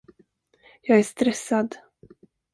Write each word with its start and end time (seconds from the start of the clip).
Jag 0.81 0.97
är 0.99 1.03
stressad. 1.03 1.77